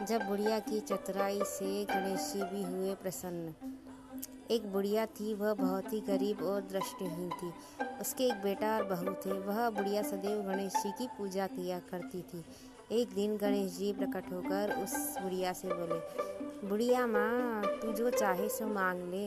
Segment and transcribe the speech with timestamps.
[0.00, 3.52] जब बुढ़िया की चतुराई से गणेश जी भी हुए प्रसन्न।
[4.50, 7.52] एक बुढ़िया थी, वह बहुत ही गरीब और दृष्टिहीन थी।
[8.00, 12.22] उसके एक बेटा और बहू थे। वह बुढ़िया सदैव गणेश जी की पूजा किया करती
[12.22, 12.44] थी।
[12.92, 18.48] एक दिन गणेश जी प्रकट होकर उस बुढ़िया से बोले, बुढ़िया माँ, तू जो चाहे
[18.48, 19.26] सो मांग ले।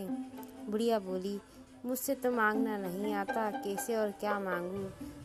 [0.72, 1.40] बुढ़िया बोली,
[1.86, 4.84] मुझसे तो मांगना नहीं आता, कैसे और क्या मांगू?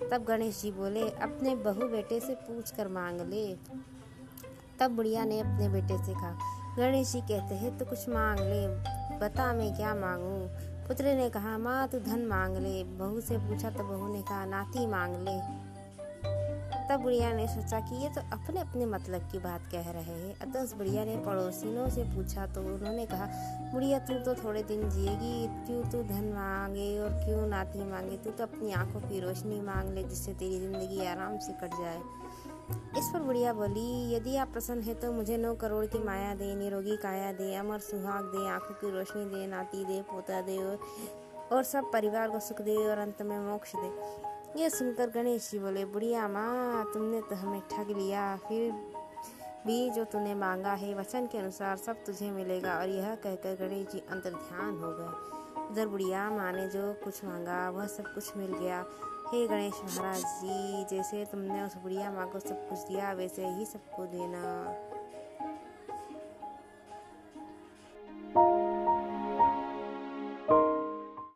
[0.09, 3.46] तब गणेश जी बोले, अपने बहू बेटे से पूछ कर मांग ले।
[4.80, 6.38] तब बुढ़िया ने अपने बेटे से कहा,
[6.78, 8.66] गणेश जी कहते हैं तो कुछ मांग ले,
[9.19, 10.36] बता मैं क्या मांगू?
[10.88, 14.45] पुत्र ने कहा, माँ, तू धन मांग ले। बहू से पूछा तो बहू ने कहा,
[14.45, 15.41] नाती मांग ले।
[16.88, 20.34] तब बुढ़िया ने सोचा कि ये तो अपने अपने मतलब की बात कह रहे हैं।
[20.41, 23.27] अतः उस बुढ़िया ने पड़ोसिनों से पूछा तो उन्होंने कहा,
[23.72, 28.16] बुढ़िया, तू तो थोड़े दिन जिएगी, क्यों तू धन मांगे और क्यों नाती मांगे?
[28.16, 32.00] तू तो अपनी आँखों की रोशनी मांग ले, जिससे तेरी ज़िंदगी आराम से कट जाए।
[32.70, 36.55] इस पर बुढ़िया बोली यदि आप प्रसन्न है तो मुझे नौ करोड़ की माया दे
[36.55, 40.78] निरोगी काया दे अमर सुहाग दे आँखों की रोशनी दे नाती दे पोता दे और,
[41.52, 45.58] और सब परिवार को सुख दे और अंत में मोक्ष दे। ये सुनकर गणेश जी
[45.58, 48.72] बोले बुढ़िया माँ तुमने तो हमें ठग लिया फिर
[49.66, 53.86] भी जो तूने मांगा है वचन के अनुसार सब तुझे मिलेगा। और यह कहकर गणेश
[53.92, 58.36] जी अंतर ध्यान हो गए। उधर बुढ़िया माँ ने जो कुछ मांगा वह सब कुछ
[58.36, 58.84] मिल गया।
[59.33, 63.65] हे गणेश महाराज जी, जैसे तुमने उस बुढ़िया माँ को सब कुछ दिया, वैसे ही
[63.67, 64.43] सबको देना।